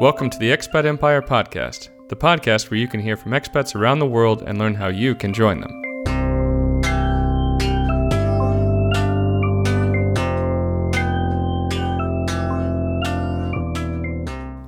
[0.00, 3.98] Welcome to the Expat Empire Podcast, the podcast where you can hear from expats around
[3.98, 5.82] the world and learn how you can join them.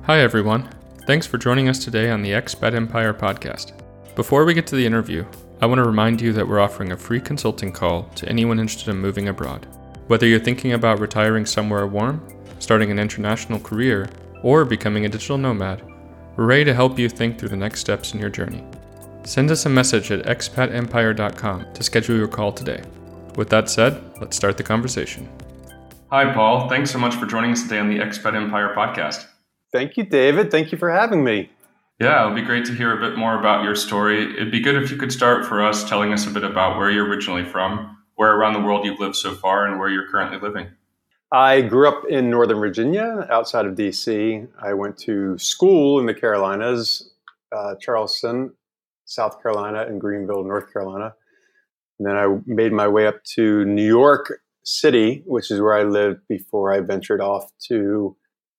[0.03, 0.69] Hi, everyone.
[1.07, 3.71] Thanks for joining us today on the Expat Empire Podcast.
[4.15, 5.25] Before we get to the interview,
[5.61, 8.91] I want to remind you that we're offering a free consulting call to anyone interested
[8.91, 9.65] in moving abroad.
[10.07, 12.21] Whether you're thinking about retiring somewhere warm,
[12.59, 14.09] starting an international career,
[14.43, 15.83] or becoming a digital nomad,
[16.35, 18.63] we're ready to help you think through the next steps in your journey.
[19.23, 22.81] Send us a message at expatempire.com to schedule your call today.
[23.35, 25.29] With that said, let's start the conversation.
[26.09, 26.67] Hi, Paul.
[26.67, 29.25] Thanks so much for joining us today on the Expat Empire podcast.
[29.71, 30.51] Thank you, David.
[30.51, 31.49] Thank you for having me.
[32.01, 34.23] Yeah, it'll be great to hear a bit more about your story.
[34.35, 36.89] It'd be good if you could start for us telling us a bit about where
[36.89, 40.39] you're originally from, where around the world you've lived so far, and where you're currently
[40.39, 40.67] living.
[41.31, 44.47] I grew up in Northern Virginia, outside of DC.
[44.61, 47.09] I went to school in the Carolinas,
[47.55, 48.53] uh, Charleston,
[49.05, 51.13] South Carolina, and Greenville, North Carolina.
[51.99, 55.83] And then I made my way up to New York City, which is where I
[55.83, 58.17] lived before I ventured off to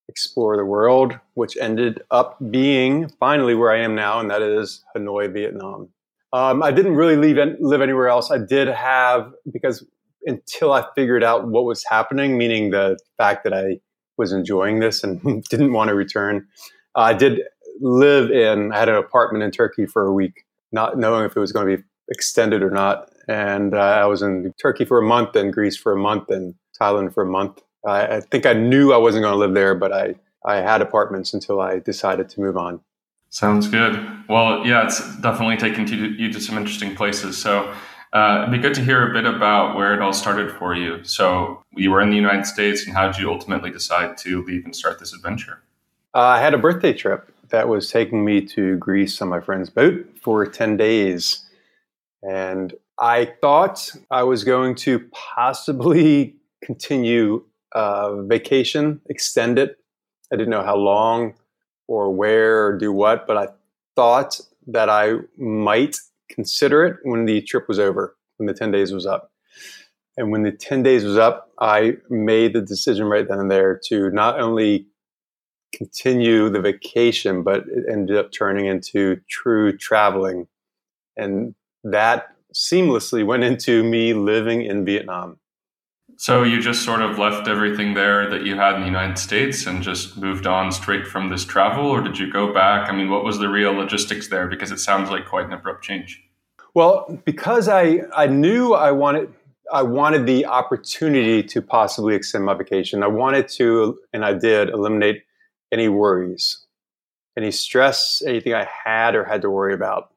[0.09, 4.83] explore the world, which ended up being finally where I am now, and that is
[4.97, 5.91] Hanoi, Vietnam.
[6.33, 8.31] Um, I didn't really leave, live anywhere else.
[8.31, 9.85] I did have, because
[10.27, 13.81] until I figured out what was happening, meaning the fact that I
[14.17, 16.47] was enjoying this and didn't want to return.
[16.95, 17.43] Uh, I did
[17.81, 21.41] live in, I had an apartment in Turkey for a week, not knowing if it
[21.41, 23.11] was going to be extended or not.
[23.29, 26.55] And uh, I was in Turkey for a month and Greece for a month and
[26.81, 27.63] Thailand for a month.
[27.87, 30.15] I, I think I knew I wasn't going to live there, but I,
[30.45, 32.81] I had apartments until I decided to move on.
[33.31, 33.99] Sounds good.
[34.29, 35.87] Well, yeah, it's definitely taken
[36.19, 37.39] you to some interesting places.
[37.39, 37.73] So,
[38.13, 41.03] uh, it'd be good to hear a bit about where it all started for you.
[41.05, 44.65] So, you were in the United States, and how did you ultimately decide to leave
[44.65, 45.63] and start this adventure?
[46.15, 49.71] Uh, I had a birthday trip that was taking me to Greece on my friend's
[49.71, 51.45] boat for 10 days.
[52.23, 59.79] And I thought I was going to possibly continue uh, vacation, extend it.
[60.33, 61.35] I didn't know how long
[61.89, 63.49] or where or do what, but I
[63.97, 65.97] thought that I might
[66.33, 69.31] consider it when the trip was over, when the 10 days was up.
[70.17, 73.81] And when the 10 days was up, I made the decision right then and there
[73.89, 74.87] to not only
[75.75, 80.47] continue the vacation, but it ended up turning into true traveling.
[81.17, 81.55] And
[81.85, 85.39] that seamlessly went into me living in Vietnam.
[86.23, 89.67] So you just sort of left everything there that you had in the United States
[89.67, 92.89] and just moved on straight from this travel, or did you go back?
[92.89, 94.47] I mean, what was the real logistics there?
[94.47, 96.23] Because it sounds like quite an abrupt change.
[96.75, 99.35] Well, because I I knew I wanted
[99.73, 103.03] I wanted the opportunity to possibly extend my vacation.
[103.03, 105.25] I wanted to, and I did, eliminate
[105.73, 106.65] any worries,
[107.37, 110.13] any stress, anything I had or had to worry about.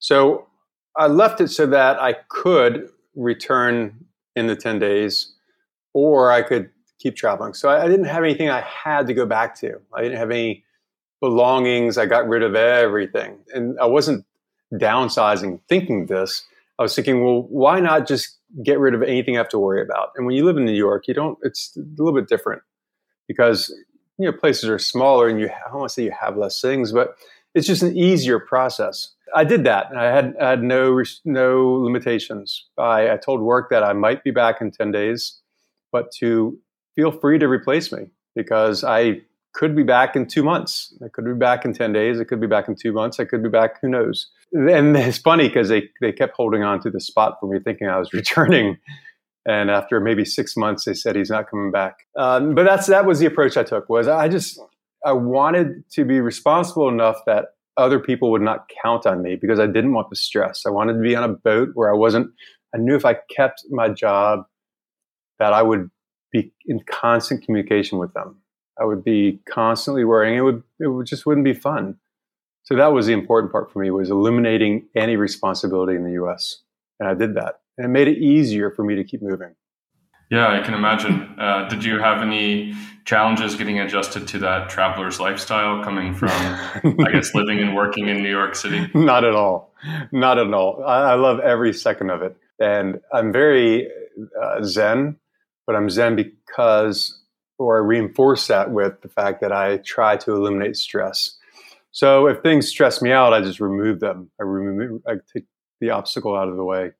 [0.00, 0.48] So
[0.96, 4.06] I left it so that I could return
[4.40, 5.32] in the 10 days,
[5.92, 7.54] or I could keep traveling.
[7.54, 9.80] So I, I didn't have anything I had to go back to.
[9.94, 10.64] I didn't have any
[11.20, 11.98] belongings.
[11.98, 13.38] I got rid of everything.
[13.54, 14.24] And I wasn't
[14.74, 16.46] downsizing thinking this.
[16.78, 19.82] I was thinking, well, why not just get rid of anything I have to worry
[19.82, 20.12] about?
[20.16, 22.62] And when you live in New York, you don't, it's a little bit different
[23.28, 23.68] because,
[24.18, 26.60] you know, places are smaller and you, I don't want to say you have less
[26.60, 27.16] things, but
[27.54, 29.12] it's just an easier process.
[29.34, 29.96] I did that.
[29.96, 32.66] I had I had no no limitations.
[32.78, 35.40] I, I told work that I might be back in ten days,
[35.92, 36.58] but to
[36.96, 40.94] feel free to replace me because I could be back in two months.
[41.04, 42.20] I could be back in ten days.
[42.20, 43.18] I could be back in two months.
[43.20, 43.80] I could be back.
[43.80, 44.28] Who knows?
[44.52, 47.88] And it's funny because they they kept holding on to the spot for me, thinking
[47.88, 48.78] I was returning.
[49.46, 52.00] And after maybe six months, they said he's not coming back.
[52.16, 53.88] Um, but that's that was the approach I took.
[53.88, 54.60] Was I just
[55.04, 59.58] I wanted to be responsible enough that other people would not count on me because
[59.58, 60.64] I didn't want the stress.
[60.66, 62.30] I wanted to be on a boat where I wasn't,
[62.74, 64.44] I knew if I kept my job
[65.38, 65.90] that I would
[66.30, 68.36] be in constant communication with them.
[68.80, 70.36] I would be constantly worrying.
[70.36, 71.96] It would, it would just wouldn't be fun.
[72.62, 76.62] So that was the important part for me was eliminating any responsibility in the U.S.
[77.00, 77.60] And I did that.
[77.76, 79.54] And it made it easier for me to keep moving.
[80.30, 81.34] Yeah, I can imagine.
[81.38, 82.72] Uh, did you have any
[83.04, 88.22] challenges getting adjusted to that traveler's lifestyle coming from, I guess, living and working in
[88.22, 88.88] New York City?
[88.94, 89.74] Not at all.
[90.12, 90.84] Not at all.
[90.84, 92.36] I, I love every second of it.
[92.60, 93.88] And I'm very
[94.40, 95.16] uh, zen,
[95.66, 97.20] but I'm zen because,
[97.58, 101.36] or I reinforce that with the fact that I try to eliminate stress.
[101.90, 104.30] So if things stress me out, I just remove them.
[104.40, 105.46] I remove, I take
[105.80, 106.92] the obstacle out of the way.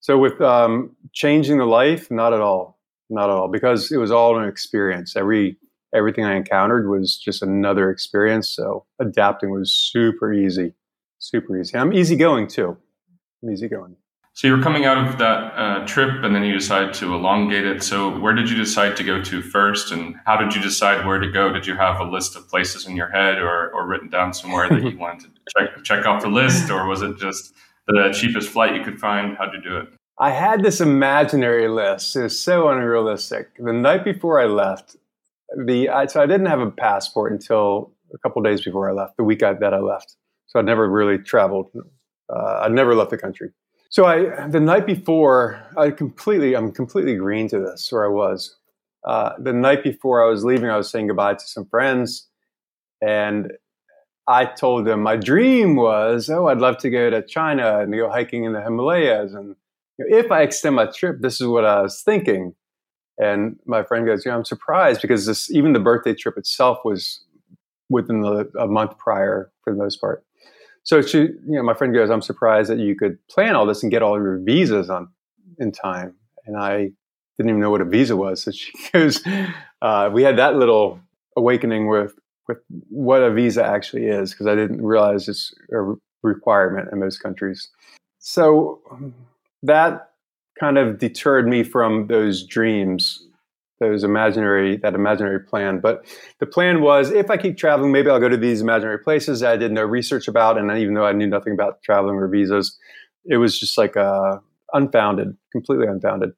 [0.00, 2.78] So with um, changing the life, not at all,
[3.10, 5.14] not at all, because it was all an experience.
[5.16, 5.56] Every
[5.94, 8.48] everything I encountered was just another experience.
[8.48, 10.74] So adapting was super easy,
[11.18, 11.76] super easy.
[11.76, 12.76] I'm easygoing too.
[13.42, 13.96] I'm easygoing.
[14.32, 17.66] So you were coming out of that uh, trip, and then you decided to elongate
[17.66, 17.82] it.
[17.82, 21.18] So where did you decide to go to first, and how did you decide where
[21.18, 21.52] to go?
[21.52, 24.68] Did you have a list of places in your head, or, or written down somewhere
[24.68, 27.52] that you wanted to check check off the list, or was it just
[27.92, 29.36] the cheapest flight you could find?
[29.36, 29.88] How'd you do it?
[30.18, 32.14] I had this imaginary list.
[32.14, 33.56] It was so unrealistic.
[33.58, 34.96] The night before I left,
[35.56, 39.16] the I, so I didn't have a passport until a couple days before I left.
[39.16, 40.16] The week I, that I left,
[40.46, 41.70] so I'd never really traveled.
[42.28, 43.50] Uh, I'd never left the country.
[43.88, 48.56] So I the night before, I completely I'm completely green to this where I was.
[49.04, 52.28] Uh, the night before I was leaving, I was saying goodbye to some friends,
[53.00, 53.52] and
[54.30, 58.08] I told them my dream was, oh, I'd love to go to China and go
[58.08, 59.56] hiking in the Himalayas, and
[59.98, 62.54] if I extend my trip, this is what I was thinking.
[63.18, 67.22] And my friend goes, "Yeah, I'm surprised because this even the birthday trip itself was
[67.90, 70.24] within the, a month prior for the most part."
[70.84, 73.82] So she, you know, my friend goes, "I'm surprised that you could plan all this
[73.82, 75.08] and get all your visas on
[75.58, 76.14] in time."
[76.46, 76.92] And I
[77.36, 78.42] didn't even know what a visa was.
[78.42, 79.20] So she goes,
[79.82, 81.00] uh, "We had that little
[81.36, 82.14] awakening with
[82.50, 82.58] with
[82.88, 87.68] what a visa actually is because I didn't realize it's a requirement in most countries."
[88.18, 88.80] So
[89.62, 90.10] that
[90.58, 93.26] kind of deterred me from those dreams
[93.80, 95.80] those imaginary that imaginary plan.
[95.80, 96.04] But
[96.38, 99.52] the plan was if i keep traveling maybe i'll go to these imaginary places that
[99.52, 102.78] i did no research about and even though i knew nothing about traveling or visas
[103.24, 104.36] it was just like uh,
[104.72, 106.32] unfounded completely unfounded.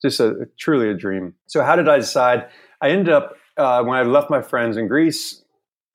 [0.00, 1.34] Just a, truly a dream.
[1.46, 2.48] So how did i decide?
[2.80, 5.42] I ended up uh, when i left my friends in greece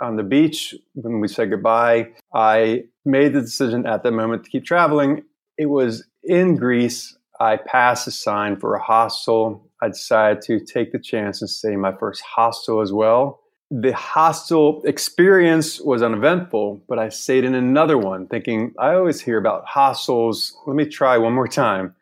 [0.04, 4.50] on the beach when we said goodbye i made the decision at that moment to
[4.50, 5.24] keep traveling
[5.58, 9.70] it was in Greece, I passed a sign for a hostel.
[9.82, 13.42] I decided to take the chance and stay in my first hostel as well.
[13.70, 19.38] The hostel experience was uneventful, but I stayed in another one thinking, I always hear
[19.38, 20.56] about hostels.
[20.68, 21.96] Let me try one more time.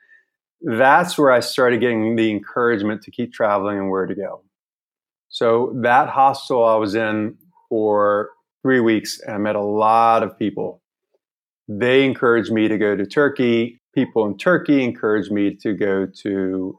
[0.62, 4.44] That's where I started getting the encouragement to keep traveling and where to go.
[5.30, 7.38] So that hostel I was in
[7.72, 8.30] for
[8.62, 10.84] three weeks and I met a lot of people.
[11.68, 16.78] They encouraged me to go to Turkey people in Turkey encouraged me to go to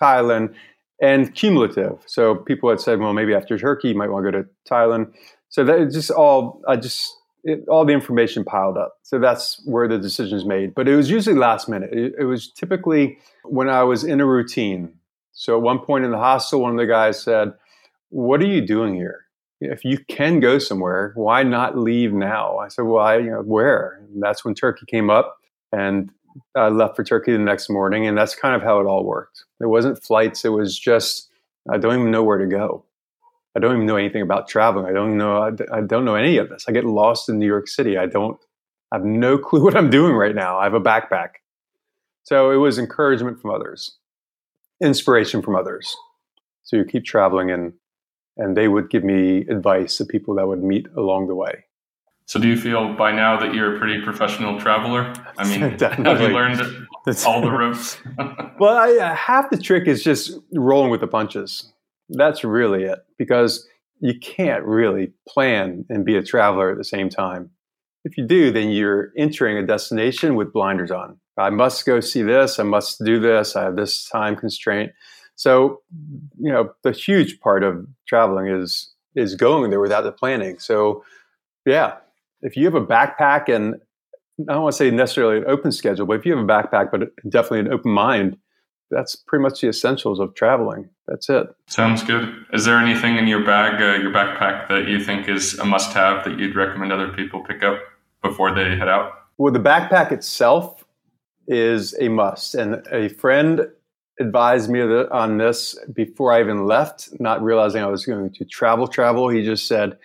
[0.00, 0.54] Thailand
[1.00, 1.98] and cumulative.
[2.06, 5.12] So people had said, well, maybe after Turkey, you might want to go to Thailand.
[5.48, 8.96] So that just all, I just, it, all the information piled up.
[9.02, 10.74] So that's where the decision is made.
[10.74, 11.92] But it was usually last minute.
[11.92, 14.94] It, it was typically when I was in a routine.
[15.32, 17.52] So at one point in the hostel, one of the guys said,
[18.10, 19.23] what are you doing here?
[19.60, 22.58] If you can go somewhere, why not leave now?
[22.58, 24.00] I said, well, I, you know, where?
[24.12, 25.38] And that's when Turkey came up.
[25.72, 26.10] And
[26.56, 29.44] I left for Turkey the next morning, and that's kind of how it all worked.
[29.60, 31.30] It wasn't flights; it was just
[31.72, 32.84] I don't even know where to go.
[33.56, 34.86] I don't even know anything about traveling.
[34.86, 35.38] I don't know.
[35.38, 36.66] I, I don't know any of this.
[36.68, 37.98] I get lost in New York City.
[37.98, 38.38] I don't.
[38.92, 40.58] I have no clue what I'm doing right now.
[40.58, 41.30] I have a backpack.
[42.24, 43.96] So it was encouragement from others,
[44.82, 45.94] inspiration from others
[46.64, 47.74] So you keep traveling, and
[48.36, 51.64] and they would give me advice of people that would meet along the way.
[52.26, 55.12] So, do you feel by now that you're a pretty professional traveler?
[55.36, 56.60] I mean, have you learned
[57.26, 57.98] all the ropes?
[58.58, 61.70] well, I, uh, half the trick is just rolling with the punches.
[62.08, 63.68] That's really it, because
[64.00, 67.50] you can't really plan and be a traveler at the same time.
[68.04, 71.18] If you do, then you're entering a destination with blinders on.
[71.36, 72.58] I must go see this.
[72.58, 73.56] I must do this.
[73.56, 74.92] I have this time constraint.
[75.36, 75.82] So,
[76.38, 80.58] you know, the huge part of traveling is is going there without the planning.
[80.58, 81.04] So,
[81.66, 81.96] yeah,
[82.42, 83.76] if you have a backpack and
[84.40, 86.90] I don't want to say necessarily an open schedule, but if you have a backpack,
[86.90, 88.36] but definitely an open mind,
[88.90, 90.88] that's pretty much the essentials of traveling.
[91.06, 91.46] That's it.
[91.68, 92.34] Sounds good.
[92.52, 95.92] Is there anything in your bag, uh, your backpack, that you think is a must
[95.92, 97.78] have that you'd recommend other people pick up
[98.22, 99.12] before they head out?
[99.38, 100.84] Well, the backpack itself
[101.46, 102.54] is a must.
[102.54, 103.68] And a friend
[104.20, 108.86] advised me on this before I even left, not realizing I was going to travel,
[108.86, 109.28] travel.
[109.28, 109.98] He just said,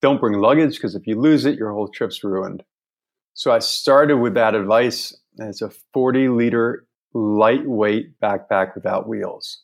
[0.00, 2.64] don't bring luggage because if you lose it, your whole trip's ruined.
[3.34, 9.62] So I started with that advice, and it's a 40 liter lightweight backpack without wheels.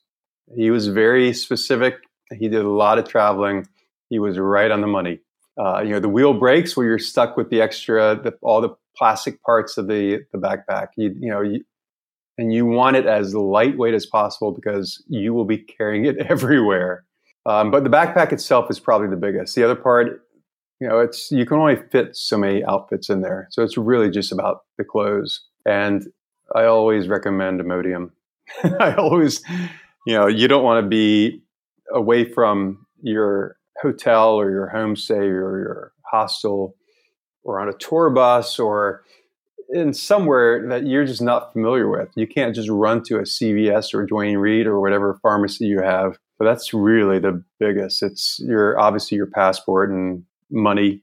[0.54, 1.96] He was very specific.
[2.38, 3.66] He did a lot of traveling.
[4.08, 5.20] He was right on the money.
[5.58, 8.74] Uh, you know, the wheel breaks where you're stuck with the extra, the, all the
[8.96, 10.88] plastic parts of the the backpack.
[10.96, 11.64] You, you know, you,
[12.38, 17.04] and you want it as lightweight as possible because you will be carrying it everywhere.
[17.44, 19.54] Um, but the backpack itself is probably the biggest.
[19.54, 20.22] The other part
[20.80, 23.48] you know, it's you can only fit so many outfits in there.
[23.50, 25.42] So it's really just about the clothes.
[25.66, 26.06] And
[26.54, 28.10] I always recommend Imodium.
[28.80, 29.42] I always,
[30.06, 31.42] you know, you don't want to be
[31.92, 36.76] away from your hotel or your homestay or your hostel
[37.42, 39.02] or on a tour bus or
[39.70, 42.08] in somewhere that you're just not familiar with.
[42.16, 46.18] You can't just run to a CVS or Duane Reade or whatever pharmacy you have.
[46.38, 48.02] But that's really the biggest.
[48.02, 51.02] It's your obviously your passport and money,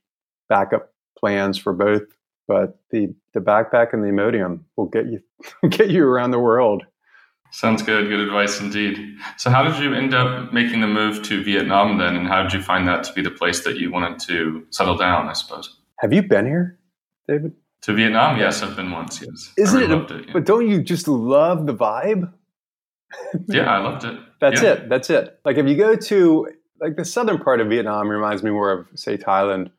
[0.50, 2.04] backup plans for both.
[2.48, 5.20] But the the backpack and the Imodium will get you
[5.70, 6.84] get you around the world.
[7.52, 8.10] Sounds good.
[8.10, 9.18] Good advice indeed.
[9.38, 12.54] So, how did you end up making the move to Vietnam then, and how did
[12.54, 15.28] you find that to be the place that you wanted to settle down?
[15.28, 15.78] I suppose.
[16.00, 16.78] Have you been here,
[17.28, 17.54] David?
[17.86, 18.40] To Vietnam?
[18.40, 19.22] Yes, I've been once.
[19.22, 19.54] Yes.
[19.60, 20.34] Isn't really it, it yeah.
[20.34, 22.34] But don't you just love the vibe?
[23.48, 24.20] yeah, I loved it.
[24.42, 24.72] That's yeah.
[24.72, 24.90] it.
[24.90, 25.40] That's it.
[25.46, 26.48] Like if you go to
[26.82, 29.70] like the southern part of Vietnam reminds me more of say Thailand,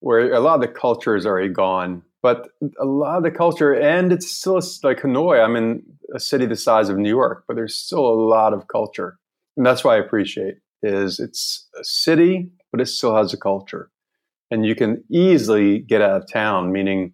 [0.00, 2.02] where a lot of the culture is already gone.
[2.22, 2.48] But
[2.80, 5.44] a lot of the culture, and it's still like Hanoi.
[5.44, 5.82] I'm in
[6.14, 9.18] a city the size of New York, but there's still a lot of culture,
[9.58, 13.90] and that's why I appreciate is it's a city, but it still has a culture,
[14.50, 17.12] and you can easily get out of town, meaning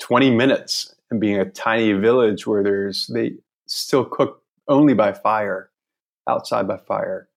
[0.00, 3.34] 20 minutes and being a tiny village where there's they
[3.66, 5.70] still cook only by fire
[6.28, 7.28] outside by fire.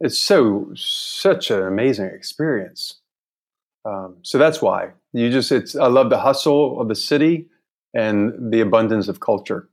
[0.00, 3.00] It's so such an amazing experience.
[3.84, 4.90] Um, so that's why.
[5.12, 7.48] You just it's i love the hustle of the city
[7.94, 9.68] and the abundance of culture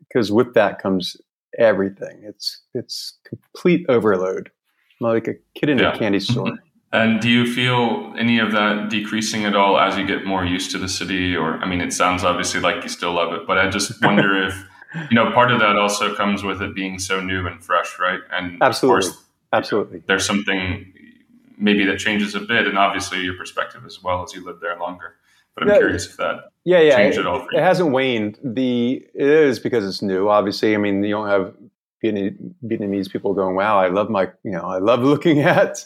[0.00, 1.16] because with that comes
[1.58, 2.22] everything.
[2.24, 4.50] It's it's complete overload.
[5.00, 5.94] Like a kid in yeah.
[5.94, 6.58] a candy store
[6.92, 10.70] And do you feel any of that decreasing at all as you get more used
[10.72, 11.34] to the city?
[11.34, 14.42] Or, I mean, it sounds obviously like you still love it, but I just wonder
[14.42, 14.54] if,
[15.10, 18.20] you know, part of that also comes with it being so new and fresh, right?
[18.30, 20.92] And absolutely, course, absolutely, there's something
[21.56, 24.78] maybe that changes a bit, and obviously your perspective as well as you live there
[24.78, 25.14] longer.
[25.54, 27.46] But I'm yeah, curious if that yeah, yeah, changed it, at all.
[27.52, 28.38] It hasn't waned.
[28.42, 30.28] The it is because it's new.
[30.28, 31.54] Obviously, I mean, you don't have
[32.02, 35.84] Vietnamese people going, "Wow, I love my," you know, I love looking at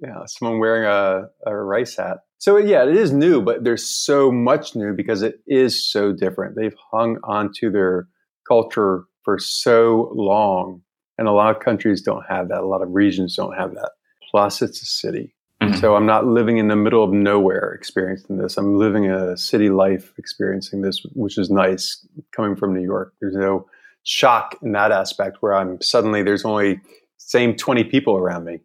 [0.00, 2.18] yeah, someone wearing a, a rice hat.
[2.38, 6.56] So yeah, it is new, but there's so much new because it is so different.
[6.56, 8.06] They've hung onto their
[8.46, 10.82] culture for so long,
[11.18, 12.60] and a lot of countries don't have that.
[12.60, 13.90] A lot of regions don't have that.
[14.30, 15.34] Plus, it's a city.
[15.60, 15.74] Mm-hmm.
[15.80, 18.56] So I'm not living in the middle of nowhere experiencing this.
[18.56, 23.14] I'm living a city life experiencing this, which is nice coming from New York.
[23.20, 23.66] There's no
[24.04, 26.80] shock in that aspect where I'm suddenly there's only
[27.16, 28.60] same 20 people around me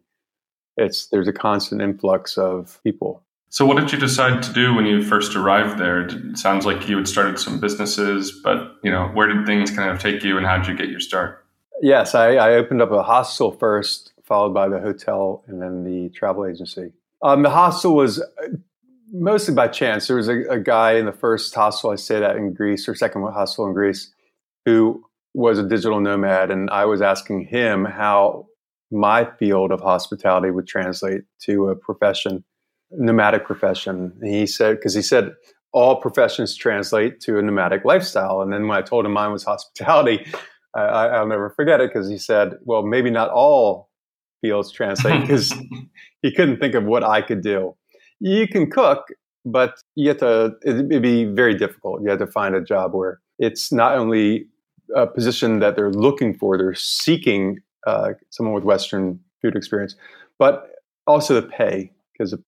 [0.76, 3.22] it's there's a constant influx of people.
[3.54, 6.00] So, what did you decide to do when you first arrived there?
[6.00, 9.90] It sounds like you had started some businesses, but you know, where did things kind
[9.90, 11.46] of take you, and how did you get your start?
[11.80, 16.08] Yes, I, I opened up a hostel first, followed by the hotel, and then the
[16.08, 16.92] travel agency.
[17.22, 18.56] Um, the hostel was uh,
[19.12, 20.08] mostly by chance.
[20.08, 22.94] There was a, a, guy in the first hostel I stayed at in Greece, or
[22.94, 24.12] second hostel in Greece,
[24.64, 28.46] who was a digital nomad, and I was asking him how
[28.90, 32.44] my field of hospitality would translate to a profession,
[32.90, 34.12] nomadic profession.
[34.20, 35.32] And he said, because he said
[35.72, 38.40] all professions translate to a nomadic lifestyle.
[38.40, 40.26] And then when I told him mine was hospitality,
[40.74, 43.90] I, will never forget it because he said, well, maybe not all
[44.40, 45.54] fields translate because
[46.22, 47.76] he couldn't think of what I could do.
[48.18, 49.04] You can cook,
[49.44, 52.02] but you have to, it'd be very difficult.
[52.02, 54.46] You have to find a job where it's not only
[54.94, 59.96] a position that they're looking for, they're seeking uh, someone with Western food experience,
[60.38, 60.70] but
[61.06, 62.42] also the pay because the,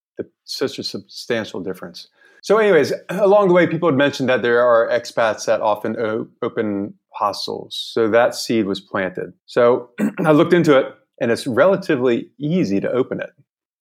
[0.44, 2.08] such a substantial difference.
[2.42, 6.28] So, anyways, along the way, people had mentioned that there are expats that often o-
[6.42, 7.90] open hostels.
[7.92, 9.32] So that seed was planted.
[9.46, 9.90] So
[10.24, 13.30] I looked into it, and it's relatively easy to open it.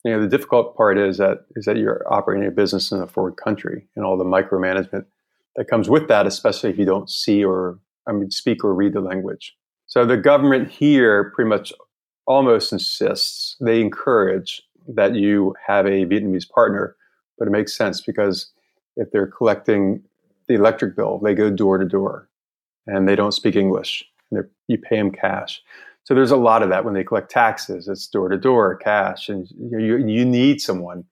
[0.04, 3.08] You know, the difficult part is that is that you're operating a business in a
[3.08, 5.06] foreign country and all the micromanagement
[5.56, 8.94] that comes with that, especially if you don't see or I mean speak or read
[8.94, 9.56] the language.
[9.96, 11.72] So the government here pretty much
[12.28, 16.98] almost insists, they encourage that you have a Vietnamese partner,
[17.40, 18.52] but it makes sense because
[18.98, 20.04] if they're collecting
[20.50, 22.28] the electric bill, they go door to door
[22.86, 24.04] and they don't speak English.
[24.68, 25.64] you pay them cash.
[26.04, 27.88] So there's a lot of that when they collect taxes.
[27.88, 31.06] It's door to door, cash, and you, you need someone.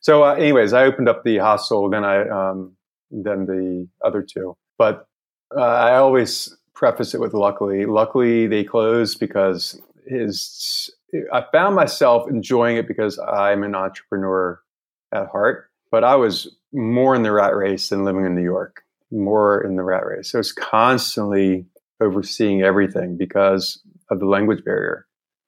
[0.00, 2.76] So, uh, anyways, I opened up the hostel, then I um,
[3.12, 4.56] then the other two.
[4.78, 5.06] But
[5.56, 7.86] uh, I always preface it with luckily.
[7.86, 10.92] Luckily, they closed because his.
[11.32, 14.60] I found myself enjoying it because I'm an entrepreneur
[15.12, 18.82] at heart, but I was more in the rat race than living in New York.
[19.10, 20.30] More in the rat race.
[20.30, 21.64] So it's constantly
[22.00, 23.80] overseeing everything because
[24.10, 25.06] of the language barrier.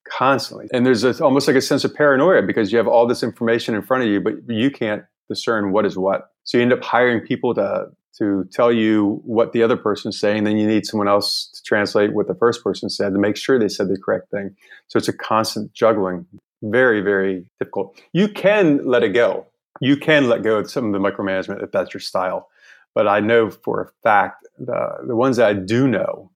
[0.09, 3.75] Constantly, and there's almost like a sense of paranoia because you have all this information
[3.75, 6.31] in front of you, but you can't discern what is what.
[6.45, 10.45] So you end up hiring people to to tell you what the other person's saying.
[10.45, 13.59] Then you need someone else to translate what the first person said to make sure
[13.59, 14.57] they said the correct thing.
[14.89, 16.27] So it's a constant juggling.
[16.63, 18.01] Very, very difficult.
[18.13, 19.47] You can let it go.
[19.81, 22.49] You can let go of some of the micromanagement if that's your style.
[22.95, 26.33] But I know for a fact the, the ones that I do know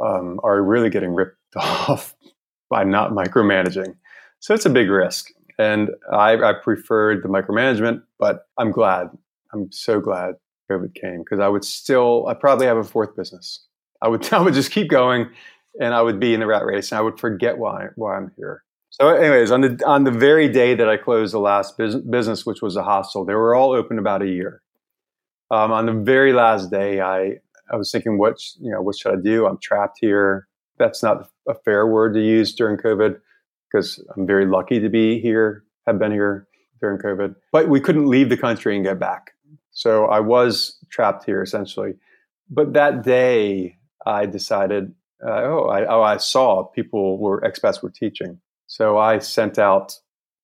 [0.00, 2.14] um, are really getting ripped off
[2.70, 3.94] by not micromanaging.
[4.40, 5.30] So it's a big risk.
[5.58, 9.08] And I, I preferred the micromanagement, but I'm glad.
[9.52, 10.36] I'm so glad
[10.70, 13.64] COVID came because I would still, I probably have a fourth business.
[14.02, 15.28] I would, I would just keep going
[15.80, 18.32] and I would be in the rat race and I would forget why, why I'm
[18.36, 18.64] here.
[18.90, 22.62] So, anyways, on the on the very day that I closed the last business, which
[22.62, 24.62] was a hostel, they were all open about a year.
[25.50, 27.36] Um, on the very last day, I
[27.70, 29.46] I was thinking, what you know, what should I do?
[29.46, 30.48] I'm trapped here.
[30.78, 33.20] That's not a fair word to use during COVID
[33.70, 36.46] because I'm very lucky to be here, have been here
[36.80, 37.34] during COVID.
[37.52, 39.32] But we couldn't leave the country and get back,
[39.78, 41.94] so I was trapped here essentially.
[42.50, 47.90] But that day, I decided, uh, oh, I, oh, I saw people were expats were
[47.90, 49.94] teaching so I sent out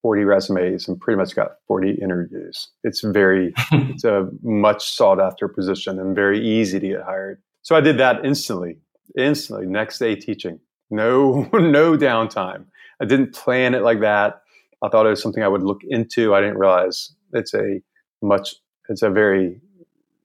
[0.02, 2.68] 40 resumes and pretty much got 40 interviews.
[2.82, 7.40] It's very, it's a much sought after position and very easy to get hired.
[7.62, 8.78] So I did that instantly,
[9.16, 10.58] instantly, next day teaching.
[10.90, 12.64] No, no downtime.
[13.00, 14.40] I didn't plan it like that.
[14.82, 16.34] I thought it was something I would look into.
[16.34, 17.80] I didn't realize it's a
[18.22, 18.54] much,
[18.88, 19.60] it's a very,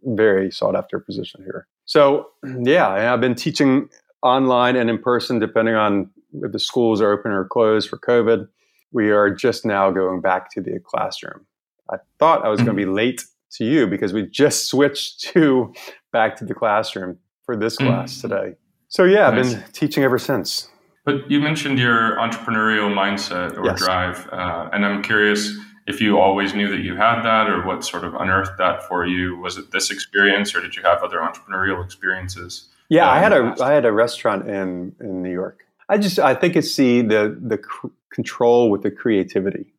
[0.04, 1.68] very sought after position here.
[1.86, 2.30] So
[2.64, 3.90] yeah, I've been teaching
[4.22, 8.48] online and in person, depending on if the schools are open or closed for COVID.
[8.92, 11.46] We are just now going back to the classroom.
[11.92, 12.94] I thought I was going to be mm-hmm.
[12.94, 13.24] late
[13.54, 15.74] to you because we just switched to
[16.12, 18.22] back to the classroom for this class mm.
[18.22, 18.56] today.
[18.88, 20.70] So yeah, I've been teaching ever since.
[21.06, 23.80] But you mentioned your entrepreneurial mindset or yes.
[23.80, 25.58] drive, uh, and I'm curious
[25.88, 29.06] if you always knew that you had that, or what sort of unearthed that for
[29.06, 29.38] you.
[29.38, 32.68] Was it this experience, or did you have other entrepreneurial experiences?
[32.90, 36.20] Yeah, uh, I had a I had a restaurant in in New York, I just
[36.20, 39.74] I think it's the the the cr- control with the creativity,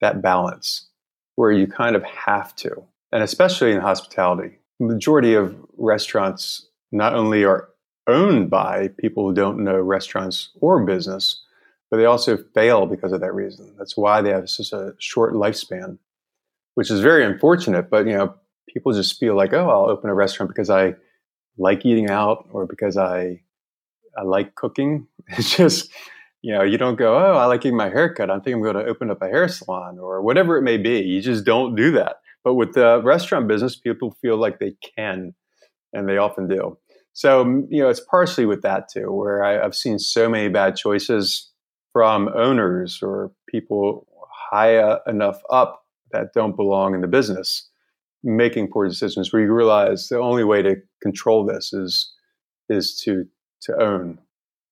[0.00, 0.88] that balance,
[1.36, 7.14] where you kind of have to, and especially in hospitality, the majority of restaurants not
[7.14, 7.68] only are
[8.06, 11.42] owned by people who don't know restaurants or business,
[11.92, 13.74] but they also fail because of that reason.
[13.76, 15.98] That's why they have such a short lifespan,
[16.74, 17.90] which is very unfortunate.
[17.90, 18.34] But you know,
[18.66, 20.94] people just feel like, oh, I'll open a restaurant because I
[21.58, 23.42] like eating out or because I
[24.16, 25.06] I like cooking.
[25.36, 25.90] It's just,
[26.40, 28.30] you know, you don't go, oh, I like getting my hair cut.
[28.30, 30.98] I think I'm going to open up a hair salon or whatever it may be.
[31.00, 32.16] You just don't do that.
[32.42, 35.34] But with the restaurant business, people feel like they can,
[35.92, 36.78] and they often do.
[37.12, 40.74] So, you know, it's partially with that too, where I, I've seen so many bad
[40.74, 41.51] choices
[41.92, 44.06] from owners or people
[44.50, 47.68] high uh, enough up that don't belong in the business
[48.22, 52.12] making poor decisions where you realize the only way to control this is
[52.68, 53.26] is to
[53.60, 54.18] to own.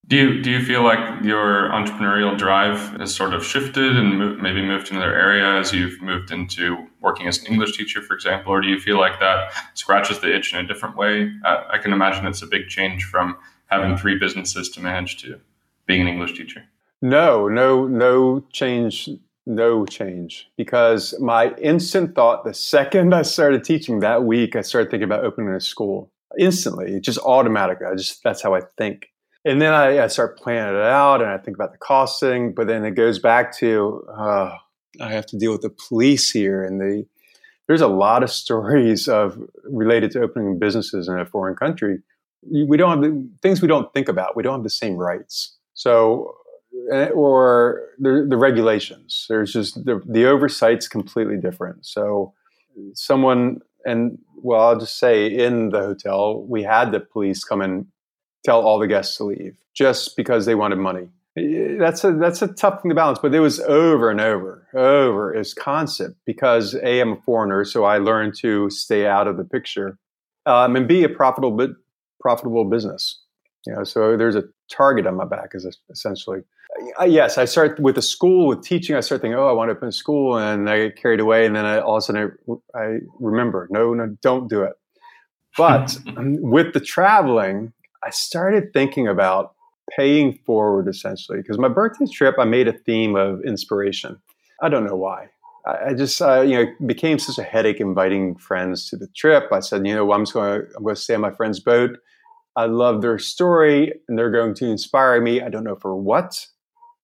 [0.06, 4.62] Do you do you feel like your entrepreneurial drive has sort of shifted and maybe
[4.62, 8.52] moved to another area as you've moved into working as an English teacher, for example,
[8.52, 11.30] or do you feel like that scratches the itch in a different way?
[11.44, 15.40] Uh, I can imagine it's a big change from having three businesses to manage to
[15.86, 16.64] being an English teacher.
[17.02, 19.08] No, no, no change,
[19.46, 20.48] no change.
[20.56, 25.24] Because my instant thought, the second I started teaching that week, I started thinking about
[25.24, 27.86] opening a school instantly, just automatically.
[27.86, 29.08] I just that's how I think.
[29.44, 32.52] And then I, I, start planning it out, and I think about the costing.
[32.52, 34.56] But then it goes back to uh,
[35.00, 37.06] I have to deal with the police here, and the
[37.66, 42.00] there's a lot of stories of related to opening businesses in a foreign country.
[42.42, 44.36] We don't have the things we don't think about.
[44.36, 45.56] We don't have the same rights.
[45.74, 46.34] So,
[47.14, 49.26] or the, the regulations.
[49.28, 51.86] There's just the, the oversight's completely different.
[51.86, 52.34] So,
[52.94, 57.86] someone and well, I'll just say in the hotel, we had the police come and
[58.44, 61.08] tell all the guests to leave just because they wanted money.
[61.36, 65.32] That's a that's a tough thing to balance, but it was over and over, over
[65.32, 69.44] is constant because a I'm a foreigner, so I learned to stay out of the
[69.44, 69.96] picture,
[70.46, 71.56] um, and be a profitable
[72.20, 73.22] profitable business.
[73.66, 76.40] You know, so there's a target on my back, is essentially.
[77.00, 78.96] Uh, yes, I start with the school with teaching.
[78.96, 81.46] I start thinking, oh, I want to open a school, and I get carried away,
[81.46, 82.32] and then I, all of a sudden
[82.74, 84.74] I, I remember, no, no, don't do it.
[85.56, 89.54] But with the traveling, I started thinking about
[89.96, 94.20] paying forward essentially because my birthday trip, I made a theme of inspiration.
[94.62, 95.28] I don't know why.
[95.66, 99.52] I, just, uh, you know, became such a headache inviting friends to the trip.
[99.52, 101.60] I said, you know, I'm just going to, I'm going to stay on my friend's
[101.60, 101.98] boat.
[102.56, 105.42] I love their story and they're going to inspire me.
[105.42, 106.46] I don't know for what.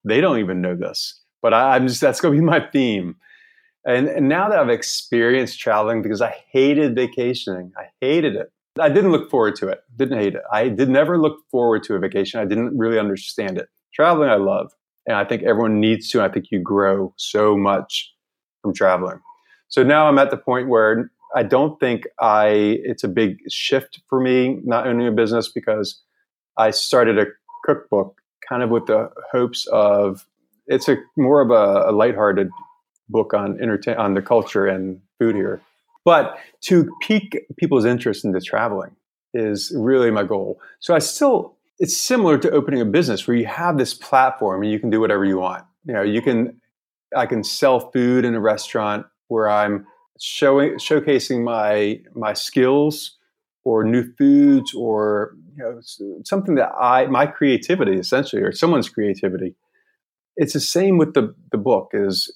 [0.07, 3.17] They don't even know this, but I, am just, that's going to be my theme.
[3.87, 8.53] And, and now that I've experienced traveling, because I hated vacationing, I hated it.
[8.81, 9.81] I didn't look forward to it.
[9.97, 10.43] Didn't hate it.
[10.53, 12.41] I did never look forward to a vacation.
[12.41, 13.69] I didn't really understand it.
[13.95, 14.73] Traveling, I love.
[15.07, 16.19] And I think everyone needs to.
[16.19, 18.13] And I think you grow so much
[18.61, 19.21] from traveling.
[19.69, 22.49] So now I'm at the point where I don't think I
[22.83, 26.01] it's a big shift for me not owning a business because
[26.57, 27.27] I started a
[27.65, 30.27] cookbook kind of with the hopes of
[30.67, 32.51] it's a more of a, a lighthearted
[33.09, 35.61] book on entertain on the culture and food here.
[36.05, 38.95] But to pique people's interest into traveling
[39.35, 40.61] is really my goal.
[40.81, 44.73] So I still it's similar to opening a business where you have this platform and
[44.73, 45.65] you can do whatever you want.
[45.85, 46.61] You know, you can
[47.17, 49.87] I can sell food in a restaurant where I'm
[50.21, 53.16] showing showcasing my my skills
[53.67, 55.81] or new foods or you know
[56.25, 59.57] something that I my creativity essentially or someone's creativity.
[60.37, 62.33] It's the same with the the book is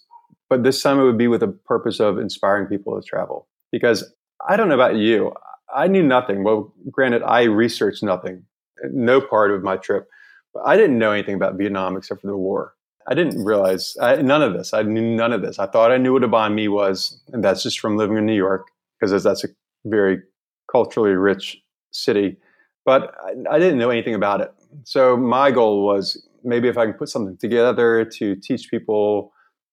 [0.48, 4.12] but this time it would be with the purpose of inspiring people to travel because
[4.48, 5.32] I don't know about you.
[5.72, 6.42] I knew nothing.
[6.42, 8.42] Well, granted, I researched nothing,
[8.90, 10.08] no part of my trip.
[10.52, 12.74] But I didn't know anything about Vietnam except for the war.
[13.06, 14.74] I didn't realize I, none of this.
[14.74, 15.60] I knew none of this.
[15.60, 18.26] I thought I knew what a banh mi was, and that's just from living in
[18.26, 18.66] New York
[18.98, 19.48] because that's a
[19.84, 20.22] very
[20.70, 21.58] culturally rich
[21.90, 22.36] city.
[22.84, 24.52] But I, I didn't know anything about it.
[24.84, 29.32] So my goal was maybe if I can put something together to teach people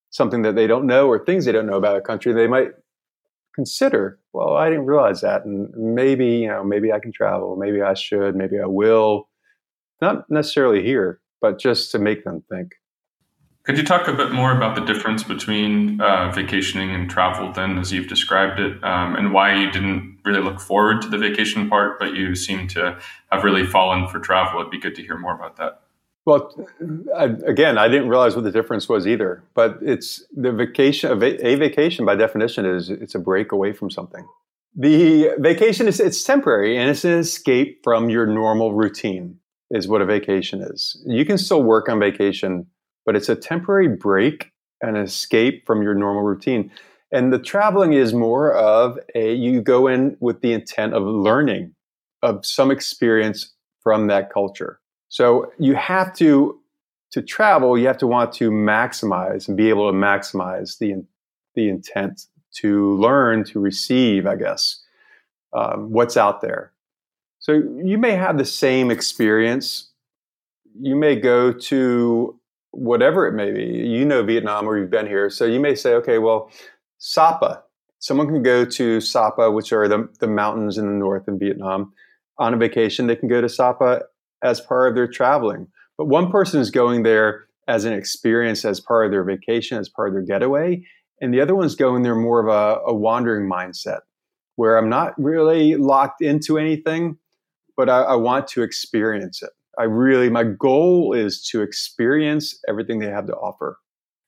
[0.10, 2.70] something that they don't know or things they don't know about a country, they might
[3.56, 4.20] consider.
[4.34, 7.56] Well, I didn't realize that, and maybe you know, maybe I can travel.
[7.56, 8.36] Maybe I should.
[8.36, 9.30] Maybe I will.
[10.00, 12.74] Not necessarily here, but just to make them think.
[13.68, 17.78] Could you talk a bit more about the difference between uh, vacationing and travel, then,
[17.78, 21.70] as you've described it, um, and why you didn't really look forward to the vacation
[21.70, 22.98] part, but you seem to
[23.30, 24.62] have really fallen for travel?
[24.62, 25.82] It'd be good to hear more about that.
[26.26, 26.56] Well,
[27.14, 29.44] I, again, I didn't realize what the difference was either.
[29.54, 31.12] But it's the vacation.
[31.12, 31.16] A
[31.58, 34.26] vacation, by definition, is it's a break away from something.
[34.78, 39.40] The vacation is it's temporary and it's an escape from your normal routine.
[39.72, 41.04] Is what a vacation is.
[41.06, 42.68] You can still work on vacation
[43.08, 46.70] but it's a temporary break and escape from your normal routine.
[47.12, 51.74] And the traveling is more of a you go in with the intent of learning
[52.22, 54.82] of some experience from that culture.
[55.10, 56.60] So you have to
[57.12, 61.06] to travel, you have to want to maximize and be able to maximize the
[61.56, 62.26] the intent
[62.58, 64.84] to learn, to receive, I guess,
[65.54, 66.74] um, what's out there.
[67.40, 69.92] So you may have the same experience.
[70.80, 72.37] You may go to
[72.72, 73.66] whatever it may be.
[73.66, 75.30] You know Vietnam or you've been here.
[75.30, 76.52] So you may say, okay, well,
[76.98, 77.64] Sapa.
[78.00, 81.94] Someone can go to Sapa, which are the, the mountains in the north in Vietnam,
[82.38, 83.08] on a vacation.
[83.08, 84.02] They can go to Sapa
[84.44, 85.68] as part of their traveling.
[85.98, 89.90] But one person is going there as an experience, as part of their vacation, as
[89.90, 90.84] part of their getaway.
[91.20, 94.02] And the other one's going there more of a, a wandering mindset
[94.56, 97.18] where I'm not really locked into anything,
[97.76, 99.52] but I, I want to experience it.
[99.78, 103.78] I really, my goal is to experience everything they have to offer.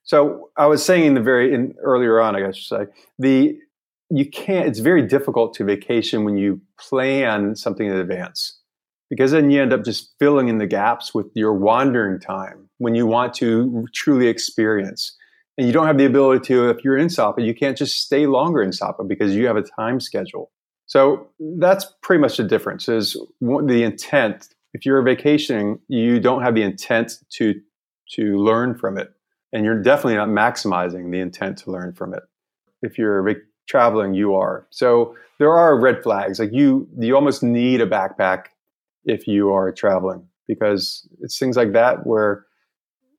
[0.04, 2.86] So I was saying in the very in, earlier on, I guess you say
[3.18, 3.58] the
[4.10, 4.66] you can't.
[4.66, 8.58] It's very difficult to vacation when you plan something in advance
[9.08, 12.94] because then you end up just filling in the gaps with your wandering time when
[12.94, 15.16] you want to truly experience.
[15.58, 18.26] And you don't have the ability to, if you're in Sapa, you can't just stay
[18.26, 20.50] longer in Sapa because you have a time schedule.
[20.86, 26.54] So that's pretty much the difference is the intent if you're vacationing, you don't have
[26.54, 27.60] the intent to
[28.14, 29.12] to learn from it,
[29.52, 32.22] and you're definitely not maximizing the intent to learn from it.
[32.82, 33.22] If you're
[33.68, 34.66] traveling, you are.
[34.70, 36.38] So there are red flags.
[36.40, 38.46] Like you, you almost need a backpack
[39.04, 42.44] if you are traveling because it's things like that where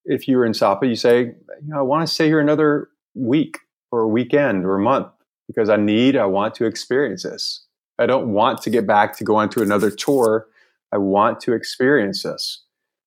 [0.06, 3.60] if you're in Sapa, you say, you know, I want to stay here another week
[3.92, 5.08] or a weekend or a month
[5.48, 7.66] because I need, I want to experience this.
[7.98, 10.48] I don't want to get back to go on to another tour
[10.92, 12.64] I want to experience this.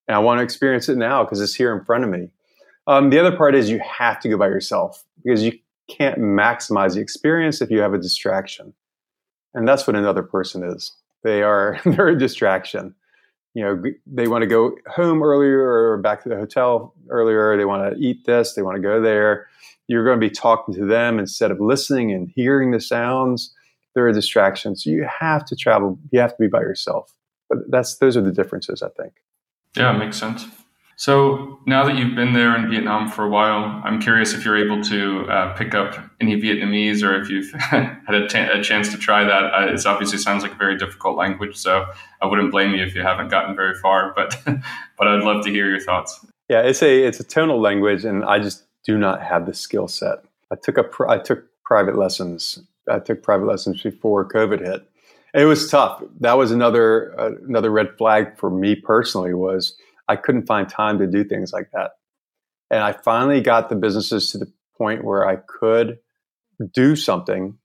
[0.09, 2.29] And I want to experience it now because it's here in front of me.
[2.87, 6.95] Um, the other part is you have to go by yourself because you can't maximize
[6.95, 8.75] the experience if you have a distraction.
[9.55, 10.93] And that's what another person is.
[11.23, 12.95] They are they're a distraction.
[13.55, 17.57] You know, they want to go home earlier or back to the hotel earlier.
[17.57, 18.55] They want to eat this.
[18.55, 19.47] They want to go there.
[19.87, 23.55] You're going to be talking to them instead of listening and hearing the sounds.
[23.95, 24.75] They're a distraction.
[24.75, 25.99] So you have to travel.
[26.11, 27.15] You have to be by yourself.
[27.69, 29.15] That's those are the differences, I think.
[29.77, 30.47] Yeah, makes sense.
[30.97, 34.57] So now that you've been there in Vietnam for a while, I'm curious if you're
[34.57, 38.91] able to uh, pick up any Vietnamese or if you've had a, t- a chance
[38.93, 39.53] to try that.
[39.53, 41.87] Uh, it obviously sounds like a very difficult language, so
[42.23, 44.13] I wouldn't blame you if you haven't gotten very far.
[44.15, 46.25] But but I'd love to hear your thoughts.
[46.49, 49.89] Yeah, it's a it's a tonal language, and I just do not have the skill
[49.89, 50.19] set.
[50.53, 52.61] I took a pr- I took private lessons.
[52.89, 54.87] I took private lessons before COVID hit,
[55.35, 56.03] it was tough.
[56.21, 59.77] That was another uh, another red flag for me personally was
[60.09, 61.93] I couldn't find time to do things like that.
[62.71, 65.99] And I finally got the businesses to the point where I could
[66.73, 67.59] do something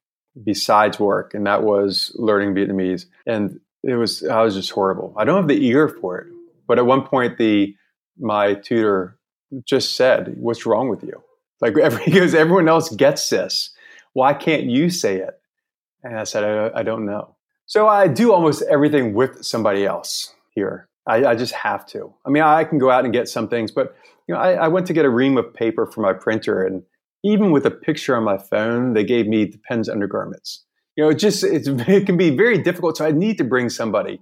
[0.44, 3.06] besides work, and that was learning Vietnamese.
[3.26, 5.14] And it was I was just horrible.
[5.18, 6.28] I don't have the ear for it.
[6.68, 7.76] But at one point, the
[8.20, 9.18] my tutor
[9.64, 11.24] just said, "What's wrong with you?"
[11.62, 13.72] Like every, because everyone else gets this.
[14.14, 15.40] Why can't you say it?
[16.04, 17.36] And I said, I, I don't know.
[17.70, 20.88] So I do almost everything with somebody else here.
[21.06, 22.12] I, I, just have to.
[22.26, 23.96] I mean, I can go out and get some things, but
[24.28, 26.82] you know, I, I, went to get a ream of paper for my printer, and
[27.24, 30.66] even with a picture on my phone, they gave me Depends undergarments.
[30.96, 32.98] You know, it just it can be very difficult.
[32.98, 34.20] So I need to bring somebody.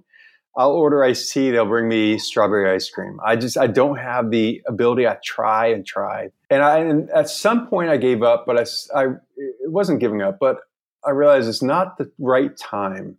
[0.54, 1.50] I'll order iced tea.
[1.50, 3.18] They'll bring me strawberry ice cream.
[3.24, 5.06] I just I don't have the ability.
[5.06, 8.44] I try and try, and I and at some point I gave up.
[8.44, 9.04] But I, I
[9.38, 10.58] it wasn't giving up, but
[11.02, 13.16] I realized it's not the right time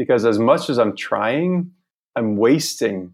[0.00, 1.72] because as much as I'm trying,
[2.16, 3.12] I'm wasting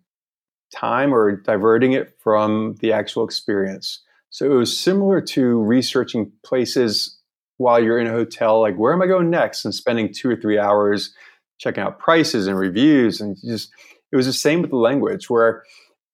[0.72, 4.04] time or diverting it from the actual experience.
[4.30, 7.18] So it was similar to researching places
[7.56, 10.36] while you're in a hotel, like where am I going next, and spending two or
[10.36, 11.12] three hours
[11.58, 13.72] checking out prices and reviews, and just
[14.12, 15.64] it was the same with the language, where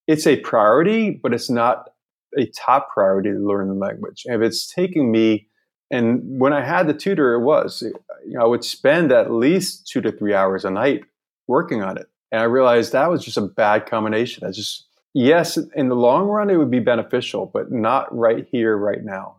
[0.07, 1.91] it's a priority, but it's not
[2.39, 4.23] a top priority to learn the language.
[4.25, 5.49] And if it's taking me,
[5.91, 7.83] and when I had the tutor, it was,
[8.27, 11.05] you know, I would spend at least two to three hours a night
[11.47, 12.09] working on it.
[12.31, 14.47] And I realized that was just a bad combination.
[14.47, 18.77] I just, yes, in the long run, it would be beneficial, but not right here,
[18.77, 19.37] right now.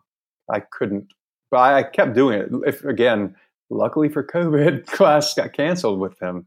[0.51, 1.13] I couldn't,
[1.49, 2.49] but I kept doing it.
[2.67, 3.35] If again,
[3.69, 6.45] luckily for COVID, class got canceled with him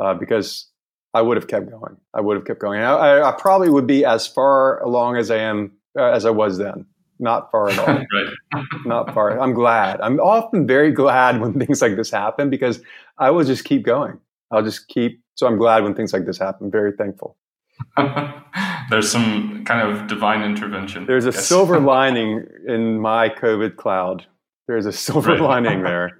[0.00, 0.66] uh, because
[1.14, 1.96] I would have kept going.
[2.14, 2.80] I would have kept going.
[2.80, 6.58] I, I, probably would be as far along as I am uh, as I was
[6.58, 6.86] then.
[7.20, 7.86] Not far at all.
[8.14, 8.64] right.
[8.86, 9.38] Not far.
[9.38, 10.00] I'm glad.
[10.00, 12.80] I'm often very glad when things like this happen because
[13.18, 14.18] I will just keep going.
[14.50, 15.22] I'll just keep.
[15.34, 16.70] So I'm glad when things like this happen.
[16.70, 17.36] Very thankful.
[18.90, 21.06] There's some kind of divine intervention.
[21.06, 24.26] There's a silver lining in my COVID cloud.
[24.66, 25.40] There's a silver right.
[25.40, 26.18] lining there.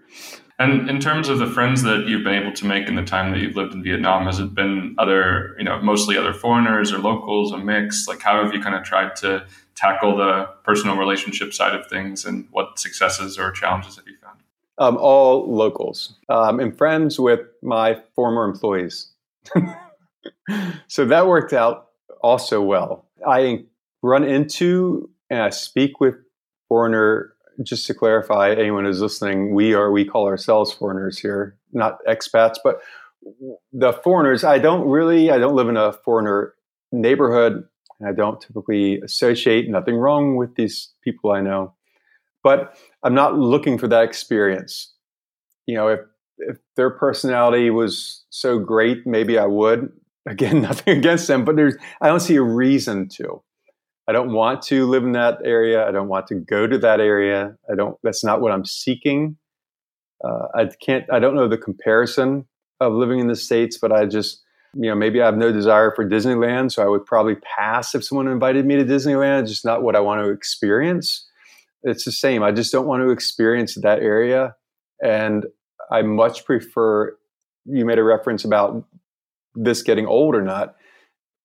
[0.58, 3.32] And in terms of the friends that you've been able to make in the time
[3.32, 6.98] that you've lived in Vietnam, has it been other, you know, mostly other foreigners or
[6.98, 8.06] locals, a mix?
[8.06, 9.46] Like, how have you kind of tried to
[9.80, 14.40] tackle the personal relationship side of things, and what successes or challenges have you found?
[14.78, 19.08] Um, all locals um, and friends with my former employees.
[20.88, 21.88] so that worked out
[22.22, 23.06] also well.
[23.26, 23.64] I
[24.02, 26.16] run into and I speak with
[26.68, 31.98] foreigner just to clarify, anyone who's listening, we are we call ourselves foreigners here, not
[32.08, 32.80] expats, but
[33.72, 34.44] the foreigners.
[34.44, 36.54] I don't really, I don't live in a foreigner
[36.90, 37.68] neighborhood,
[38.00, 39.68] and I don't typically associate.
[39.68, 41.74] Nothing wrong with these people I know,
[42.42, 44.92] but I'm not looking for that experience.
[45.66, 46.00] You know, if
[46.38, 49.92] if their personality was so great, maybe I would.
[50.26, 53.42] Again, nothing against them, but there's I don't see a reason to.
[54.06, 55.86] I don't want to live in that area.
[55.86, 57.56] I don't want to go to that area.
[57.70, 57.96] I don't.
[58.02, 59.38] That's not what I'm seeking.
[60.22, 61.04] Uh, I can't.
[61.10, 62.46] I don't know the comparison
[62.80, 64.42] of living in the states, but I just,
[64.74, 68.04] you know, maybe I have no desire for Disneyland, so I would probably pass if
[68.04, 69.42] someone invited me to Disneyland.
[69.42, 71.26] It's just not what I want to experience.
[71.82, 72.42] It's the same.
[72.42, 74.54] I just don't want to experience that area,
[75.02, 75.46] and
[75.90, 77.16] I much prefer.
[77.64, 78.84] You made a reference about
[79.54, 80.76] this getting old or not.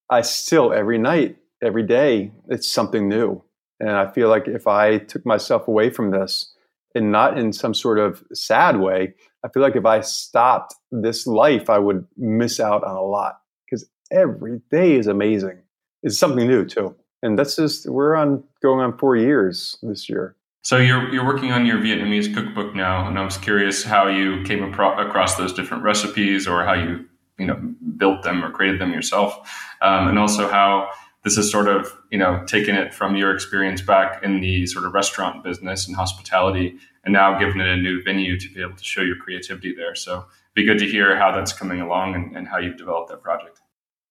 [0.09, 3.43] I still every night every day it's something new.
[3.79, 6.53] And I feel like if I took myself away from this
[6.93, 11.27] and not in some sort of sad way, I feel like if I stopped this
[11.27, 15.59] life, I would miss out on a lot because every day is amazing.
[16.01, 16.95] It's something new too.
[17.21, 20.35] And that's just, we're on going on four years this year.
[20.63, 24.41] So you're you're working on your Vietnamese cookbook now, and I was curious how you
[24.45, 27.05] came apro- across those different recipes, or how you
[27.37, 27.55] you know
[27.97, 29.47] built them or created them yourself,
[29.83, 30.89] um, and also how
[31.23, 34.85] this is sort of you know taken it from your experience back in the sort
[34.85, 38.75] of restaurant business and hospitality and now given it a new venue to be able
[38.75, 39.95] to show your creativity there.
[39.95, 43.21] So be good to hear how that's coming along and, and how you've developed that
[43.21, 43.61] project.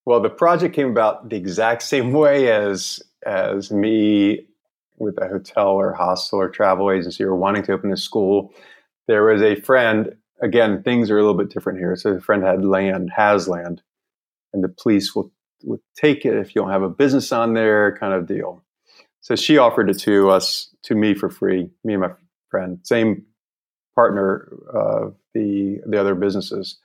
[0.07, 4.46] Well the project came about the exact same way as as me
[4.98, 8.54] with a hotel or hostel or travel agency or wanting to open a school.
[9.09, 11.96] There was a friend again things are a little bit different here.
[11.96, 13.83] So the friend had land has land
[14.52, 15.33] and the police will
[15.64, 18.62] would take it if you don't have a business on there, kind of deal.
[19.22, 22.11] So she offered it to us, to me for free, me and my
[22.55, 23.25] friend, same
[23.97, 26.79] partner, uh, the the other businesses.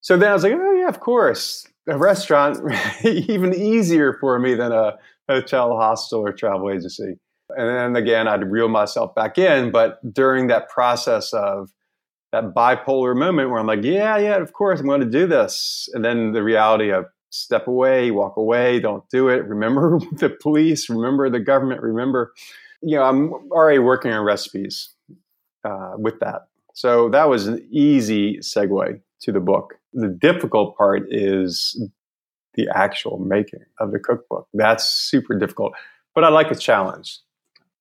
[0.00, 2.58] So then I was like, oh yeah, of course, a restaurant
[3.04, 7.18] even easier for me than a hotel, hostel, or travel agency.
[7.56, 9.72] And then again, I'd reel myself back in.
[9.72, 11.70] But during that process of
[12.30, 15.88] that bipolar moment where I'm like, yeah, yeah, of course, I'm going to do this.
[15.92, 19.44] And then the reality of step away, walk away, don't do it.
[19.44, 22.32] Remember the police, remember the government, remember,
[22.80, 24.95] you know, I'm already working on recipes
[25.66, 26.48] uh, with that.
[26.74, 29.74] So that was an easy segue to the book.
[29.92, 31.80] The difficult part is
[32.54, 34.48] the actual making of the cookbook.
[34.54, 35.72] That's super difficult,
[36.14, 37.18] but I like a challenge.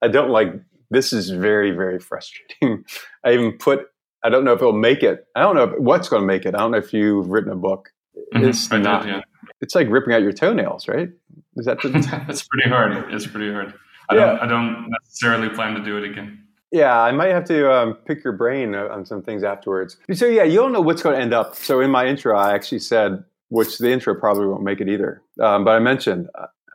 [0.02, 0.54] I don't like
[0.90, 2.86] this is very very frustrating.
[3.26, 3.88] I even put
[4.24, 5.28] I don't know if it'll make it.
[5.36, 6.56] I don't know what's going to make it.
[6.56, 7.92] I don't know if you've written a book.
[8.34, 8.48] Mm-hmm.
[8.48, 9.04] It's not.
[9.04, 9.22] Did, yeah.
[9.62, 11.10] It's like ripping out your toenails, right?
[11.58, 11.80] Is that?
[11.82, 13.14] The- it's pretty hard.
[13.14, 13.74] It's pretty hard.
[14.10, 14.26] I yeah.
[14.26, 14.40] don't.
[14.40, 16.45] I don't necessarily plan to do it again.
[16.76, 19.96] Yeah, I might have to um, pick your brain on some things afterwards.
[20.14, 21.56] So yeah, you don't know what's going to end up.
[21.56, 25.22] So in my intro, I actually said, which the intro probably won't make it either,
[25.42, 26.28] um, but I mentioned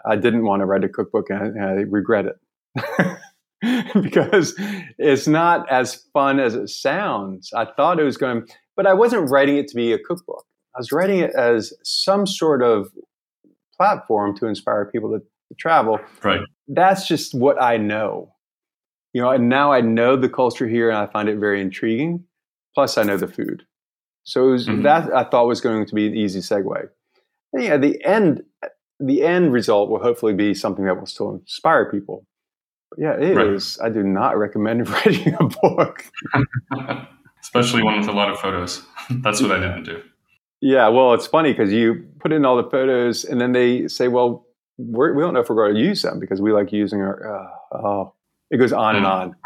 [0.07, 3.19] I didn't want to write a cookbook and I regret it.
[4.03, 4.55] because
[4.97, 7.53] it's not as fun as it sounds.
[7.53, 10.47] I thought it was going to, but I wasn't writing it to be a cookbook.
[10.75, 12.89] I was writing it as some sort of
[13.77, 16.01] platform to inspire people to, to travel.
[16.25, 16.41] Right.
[16.69, 18.33] That's just what I know
[19.13, 22.25] you know, and now I know the culture here and I find it very intriguing.
[22.75, 23.65] Plus, I know the food.
[24.25, 24.83] So was, mm-hmm.
[24.83, 26.89] that I thought was going to be an easy segue.
[27.53, 28.43] And yeah, the end,
[29.01, 32.27] the end result will hopefully be something that will still inspire people.
[32.91, 33.49] But yeah, it right.
[33.49, 33.79] is.
[33.83, 36.05] I do not recommend writing a book,
[37.43, 38.83] especially one with a lot of photos.
[39.11, 40.03] That's what I didn't do.
[40.61, 44.09] Yeah, well, it's funny because you put in all the photos, and then they say,
[44.09, 44.47] "Well,
[44.77, 47.01] we're, we do not know if we're going to use them because we like using
[47.01, 47.37] our."
[47.73, 48.15] Uh, oh,
[48.51, 49.37] it goes on and on.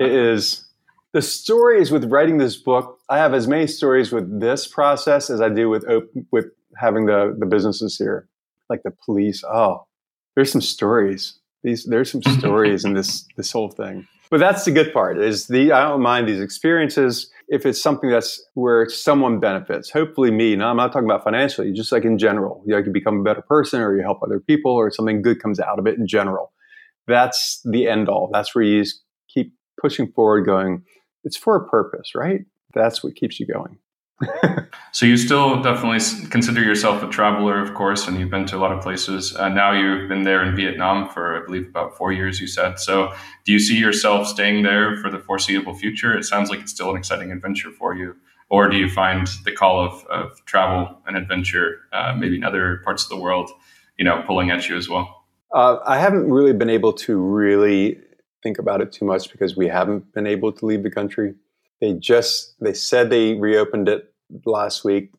[0.00, 0.64] it is
[1.12, 2.98] the stories with writing this book.
[3.08, 5.84] I have as many stories with this process as I do with
[6.30, 8.28] with having the the businesses here,
[8.68, 9.42] like the police.
[9.44, 9.86] Oh,
[10.34, 11.38] there's some stories.
[11.62, 14.06] These there's some stories in this this whole thing.
[14.30, 15.18] But that's the good part.
[15.18, 19.90] Is the I don't mind these experiences if it's something that's where someone benefits.
[19.90, 20.56] Hopefully, me.
[20.56, 21.72] Now, I'm not talking about financially.
[21.72, 24.40] Just like in general, you, know, you become a better person, or you help other
[24.40, 26.53] people, or something good comes out of it in general
[27.06, 28.30] that's the end all.
[28.32, 28.84] That's where you
[29.28, 30.82] keep pushing forward, going,
[31.24, 32.40] it's for a purpose, right?
[32.74, 33.78] That's what keeps you going.
[34.92, 38.58] so you still definitely consider yourself a traveler, of course, and you've been to a
[38.58, 39.34] lot of places.
[39.34, 42.40] Uh, now you've been there in Vietnam for, I believe, about four years.
[42.40, 42.78] You said.
[42.78, 43.12] So,
[43.44, 46.16] do you see yourself staying there for the foreseeable future?
[46.16, 48.14] It sounds like it's still an exciting adventure for you.
[48.50, 52.82] Or do you find the call of, of travel and adventure, uh, maybe in other
[52.84, 53.50] parts of the world,
[53.98, 55.23] you know, pulling at you as well?
[55.54, 58.00] Uh, I haven't really been able to really
[58.42, 61.34] think about it too much because we haven't been able to leave the country.
[61.80, 64.12] They just they said they reopened it
[64.44, 65.12] last week.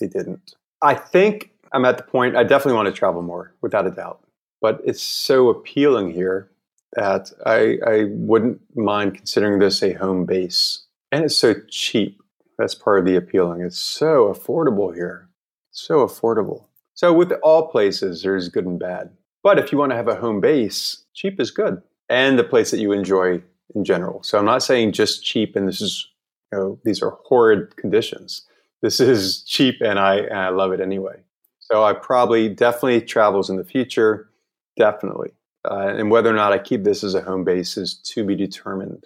[0.00, 0.54] They didn't.
[0.82, 4.20] I think I'm at the point I definitely want to travel more, without a doubt.
[4.60, 6.50] But it's so appealing here
[6.94, 10.86] that I, I wouldn't mind considering this a home base.
[11.12, 12.20] And it's so cheap.
[12.58, 13.60] That's part of the appealing.
[13.60, 15.28] It's so affordable here.
[15.70, 16.64] So affordable.
[16.94, 19.10] So with all places, there's good and bad.
[19.42, 22.70] But if you want to have a home base, cheap is good and the place
[22.70, 23.42] that you enjoy
[23.74, 24.22] in general.
[24.22, 26.08] So I'm not saying just cheap and this is,
[26.52, 28.42] you know, these are horrid conditions.
[28.82, 31.16] This is cheap and I, and I love it anyway.
[31.58, 34.30] So I probably definitely travels in the future,
[34.76, 35.32] definitely.
[35.70, 38.34] Uh, and whether or not I keep this as a home base is to be
[38.34, 39.04] determined.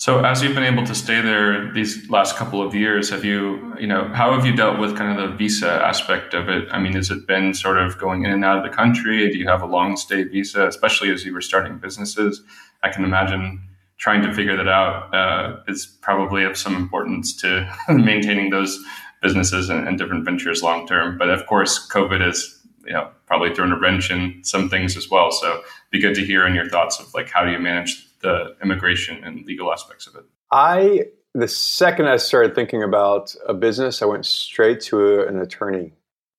[0.00, 3.74] So, as you've been able to stay there these last couple of years, have you,
[3.80, 6.68] you know, how have you dealt with kind of the visa aspect of it?
[6.70, 9.28] I mean, has it been sort of going in and out of the country?
[9.28, 12.44] Do you have a long stay visa, especially as you were starting businesses?
[12.84, 13.60] I can imagine
[13.96, 18.78] trying to figure that out uh, is probably of some importance to maintaining those
[19.20, 21.18] businesses and, and different ventures long term.
[21.18, 22.56] But of course, COVID has
[22.86, 25.32] you know probably thrown a wrench in some things as well.
[25.32, 28.56] So, be good to hear in your thoughts of like how do you manage the
[28.62, 30.24] immigration and legal aspects of it?
[30.52, 35.92] I the second I started thinking about a business, I went straight to an attorney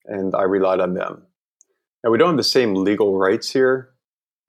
[0.05, 1.23] and I relied on them.
[2.03, 3.91] Now we don't have the same legal rights here,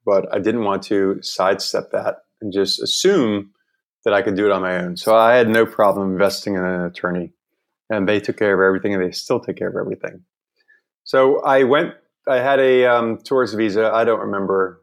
[0.05, 3.51] but I didn't want to sidestep that and just assume
[4.03, 4.97] that I could do it on my own.
[4.97, 7.33] So I had no problem investing in an attorney
[7.89, 10.23] and they took care of everything and they still take care of everything.
[11.03, 11.93] So I went,
[12.27, 13.91] I had a um, tourist visa.
[13.93, 14.81] I don't remember.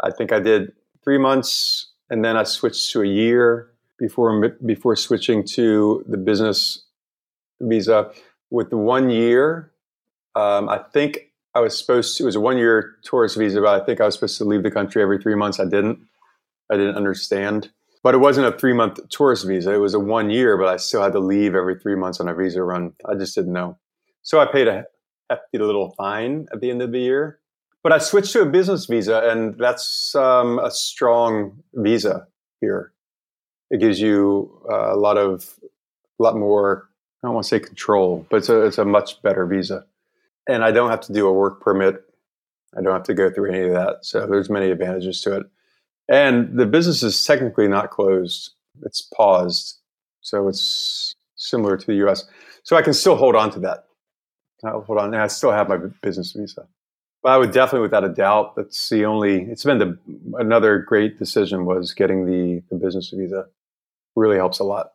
[0.00, 0.72] I think I did
[1.08, 6.84] three months, and then I switched to a year before before switching to the business
[7.62, 8.12] visa.
[8.50, 9.72] With the one year,
[10.34, 12.24] um, I think I was supposed to.
[12.24, 14.62] It was a one year tourist visa, but I think I was supposed to leave
[14.62, 15.58] the country every three months.
[15.58, 15.98] I didn't.
[16.70, 17.70] I didn't understand.
[18.02, 19.72] But it wasn't a three month tourist visa.
[19.72, 22.28] It was a one year, but I still had to leave every three months on
[22.28, 22.92] a visa run.
[23.06, 23.78] I just didn't know.
[24.20, 24.84] So I paid a
[25.30, 27.38] hefty little fine at the end of the year.
[27.82, 32.26] But I switched to a business visa, and that's um, a strong visa
[32.60, 32.92] here.
[33.70, 35.54] It gives you uh, a lot of,
[36.18, 36.88] a lot more.
[37.22, 39.84] I don't want to say control, but it's a, it's a much better visa.
[40.48, 42.02] and I don't have to do a work permit.
[42.76, 44.04] I don't have to go through any of that.
[44.04, 45.46] So there's many advantages to it.
[46.08, 49.78] And the business is technically not closed; it's paused.
[50.22, 52.24] So it's similar to the US.
[52.64, 53.86] So I can still hold on to that.
[54.64, 55.14] I'll hold on.
[55.14, 56.66] And I still have my business visa.
[57.22, 59.98] But I would definitely, without a doubt, that's the only, it's been the,
[60.38, 63.46] another great decision was getting the, the business visa.
[64.14, 64.92] Really helps a lot.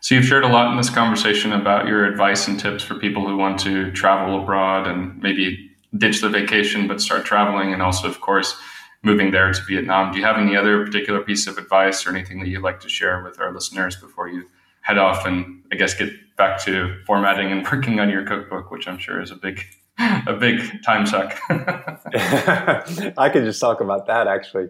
[0.00, 3.26] So you've shared a lot in this conversation about your advice and tips for people
[3.26, 8.08] who want to travel abroad and maybe ditch the vacation but start traveling, and also,
[8.08, 8.58] of course,
[9.02, 10.12] moving there to Vietnam.
[10.12, 12.88] Do you have any other particular piece of advice or anything that you'd like to
[12.88, 14.46] share with our listeners before you
[14.80, 18.88] head off and I guess get back to formatting and working on your cookbook, which
[18.88, 19.64] I'm sure is a big
[20.26, 21.38] a big time suck.
[21.50, 24.68] I could just talk about that actually.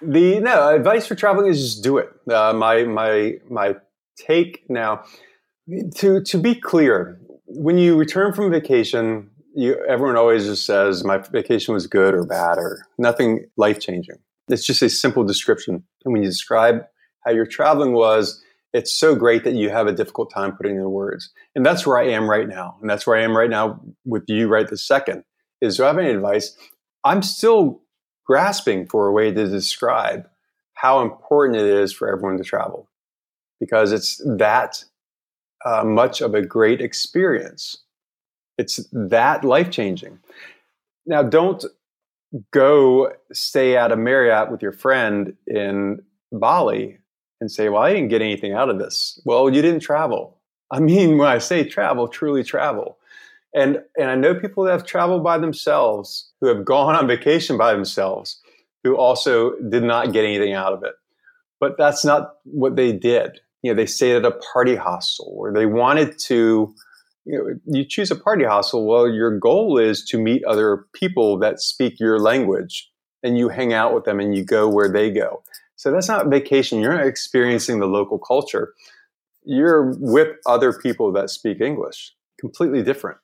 [0.00, 2.08] The no advice for traveling is just do it.
[2.30, 3.74] Uh, my my my
[4.16, 5.04] take now
[5.96, 11.18] to to be clear, when you return from vacation, you everyone always just says my
[11.18, 14.16] vacation was good or bad or nothing life changing.
[14.48, 15.82] It's just a simple description.
[16.04, 16.82] And when you describe
[17.24, 20.90] how your traveling was, it's so great that you have a difficult time putting in
[20.90, 21.30] words.
[21.54, 22.76] And that's where I am right now.
[22.80, 25.24] And that's where I am right now with you right this second.
[25.60, 26.56] Is do I have any advice?
[27.04, 27.82] I'm still
[28.26, 30.28] grasping for a way to describe
[30.74, 32.88] how important it is for everyone to travel
[33.58, 34.84] because it's that
[35.64, 37.78] uh, much of a great experience.
[38.58, 40.18] It's that life changing.
[41.06, 41.64] Now, don't
[42.52, 46.97] go stay at a Marriott with your friend in Bali
[47.40, 49.20] and say, well, I didn't get anything out of this.
[49.24, 50.38] Well, you didn't travel.
[50.70, 52.98] I mean, when I say travel, truly travel.
[53.54, 57.56] And, and I know people that have traveled by themselves, who have gone on vacation
[57.56, 58.40] by themselves,
[58.84, 60.94] who also did not get anything out of it.
[61.58, 63.40] But that's not what they did.
[63.62, 66.74] You know, they stayed at a party hostel or they wanted to,
[67.24, 68.86] you know, you choose a party hostel.
[68.86, 72.90] Well, your goal is to meet other people that speak your language
[73.22, 75.42] and you hang out with them and you go where they go.
[75.78, 76.80] So that's not vacation.
[76.80, 78.74] You're not experiencing the local culture.
[79.44, 82.12] You're with other people that speak English.
[82.38, 83.18] Completely different.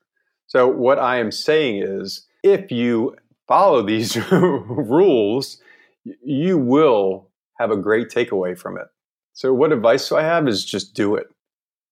[0.47, 3.17] So what I am saying is if you
[3.49, 5.61] follow these rules,
[6.05, 7.29] you will
[7.59, 8.87] have a great takeaway from it.
[9.33, 11.27] So what advice do I have is just do it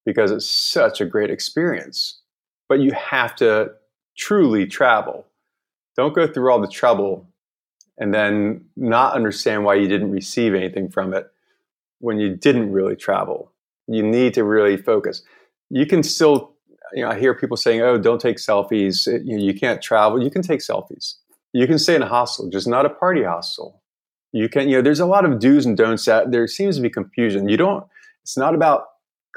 [0.05, 2.21] because it's such a great experience.
[2.69, 3.73] But you have to
[4.17, 5.25] truly travel.
[5.97, 7.27] Don't go through all the trouble
[7.97, 11.31] and then not understand why you didn't receive anything from it
[11.99, 13.51] when you didn't really travel.
[13.87, 15.23] You need to really focus.
[15.69, 16.53] You can still,
[16.93, 19.07] you know, I hear people saying, "Oh, don't take selfies.
[19.07, 21.15] You, know, you can't travel." You can take selfies.
[21.53, 23.81] You can stay in a hostel, just not a party hostel.
[24.31, 26.05] You can, you know, there's a lot of do's and don'ts.
[26.05, 27.47] That there seems to be confusion.
[27.47, 27.85] You don't.
[28.23, 28.85] It's not about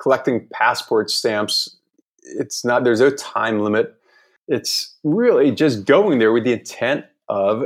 [0.00, 1.76] collecting passport stamps.
[2.22, 2.84] It's not.
[2.84, 3.94] There's no time limit.
[4.48, 7.64] It's really just going there with the intent of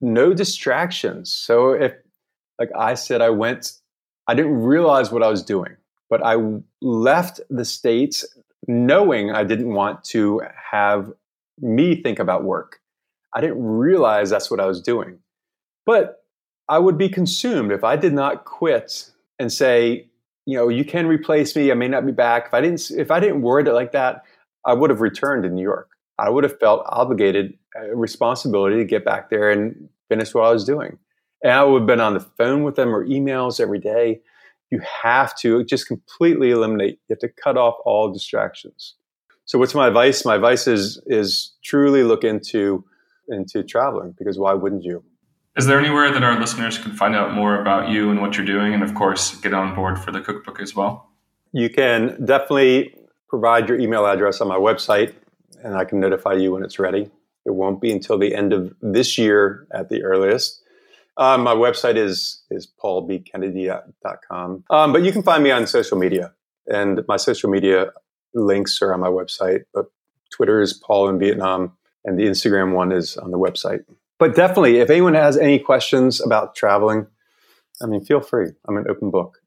[0.00, 1.30] no distractions.
[1.30, 1.92] So if,
[2.58, 3.72] like I said, I went,
[4.26, 5.76] I didn't realize what I was doing,
[6.10, 6.36] but I
[6.80, 8.24] left the States
[8.68, 11.12] knowing I didn't want to have
[11.60, 12.80] me think about work.
[13.34, 15.18] I didn't realize that's what I was doing.
[15.84, 16.24] But
[16.68, 20.08] I would be consumed if I did not quit and say,
[20.46, 21.70] you know, you can replace me.
[21.70, 22.46] I may not be back.
[22.46, 24.22] If I didn't, if I didn't word it like that,
[24.64, 25.90] I would have returned to New York.
[26.18, 30.52] I would have felt obligated, uh, responsibility to get back there and finish what I
[30.52, 30.98] was doing.
[31.42, 34.20] And I would have been on the phone with them or emails every day.
[34.70, 36.98] You have to just completely eliminate.
[37.08, 38.94] You have to cut off all distractions.
[39.44, 40.24] So, what's my advice?
[40.24, 42.84] My advice is is truly look into
[43.28, 45.04] into traveling because why wouldn't you?
[45.56, 48.44] Is there anywhere that our listeners can find out more about you and what you're
[48.44, 51.08] doing, and of course, get on board for the cookbook as well?
[51.52, 52.94] You can definitely
[53.28, 55.14] provide your email address on my website,
[55.62, 57.10] and I can notify you when it's ready.
[57.44, 60.62] It won't be until the end of this year at the earliest.
[61.16, 64.64] Um, my website is is paulbkennedy.com.
[64.68, 66.32] Um, but you can find me on social media,
[66.66, 67.92] and my social media
[68.34, 69.62] links are on my website.
[69.72, 69.86] But
[70.30, 71.72] Twitter is Paul in Vietnam,
[72.04, 73.84] and the Instagram one is on the website.
[74.18, 77.06] But definitely, if anyone has any questions about traveling,
[77.82, 78.52] I mean, feel free.
[78.66, 79.38] I'm an open book.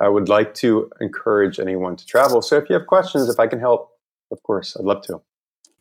[0.00, 2.40] I would like to encourage anyone to travel.
[2.40, 3.90] So if you have questions, if I can help,
[4.30, 5.20] of course, I'd love to.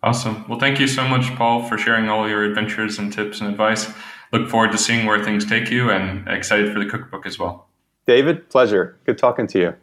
[0.04, 0.46] Awesome.
[0.48, 3.92] Well, thank you so much, Paul, for sharing all your adventures and tips and advice.
[4.32, 7.68] Look forward to seeing where things take you and excited for the cookbook as well.
[8.06, 8.98] David, pleasure.
[9.06, 9.74] Good talking to you.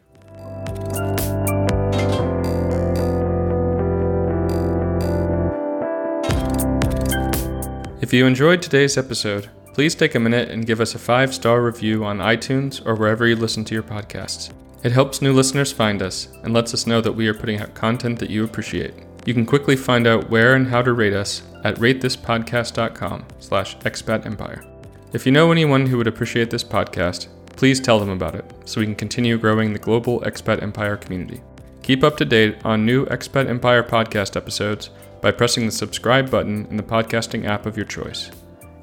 [8.01, 11.61] If you enjoyed today's episode, please take a minute and give us a five star
[11.61, 14.51] review on iTunes or wherever you listen to your podcasts.
[14.83, 17.73] It helps new listeners find us and lets us know that we are putting out
[17.73, 18.93] content that you appreciate.
[19.25, 24.65] You can quickly find out where and how to rate us at ratethispodcast.com slash expatempire.
[25.13, 28.79] If you know anyone who would appreciate this podcast, please tell them about it so
[28.79, 31.41] we can continue growing the global expat empire community.
[31.81, 34.89] Keep up to date on new Expat Empire podcast episodes
[35.21, 38.31] by pressing the subscribe button in the podcasting app of your choice.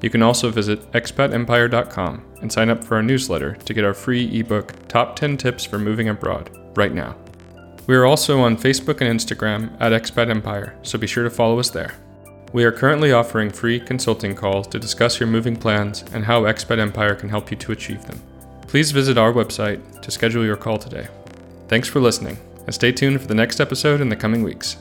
[0.01, 4.39] You can also visit expatempire.com and sign up for our newsletter to get our free
[4.39, 7.15] ebook, Top 10 Tips for Moving Abroad, right now.
[7.85, 11.59] We are also on Facebook and Instagram at Expat Empire, so be sure to follow
[11.59, 11.95] us there.
[12.53, 16.79] We are currently offering free consulting calls to discuss your moving plans and how Expat
[16.79, 18.21] Empire can help you to achieve them.
[18.67, 21.07] Please visit our website to schedule your call today.
[21.67, 24.77] Thanks for listening, and stay tuned for the next episode in the coming weeks.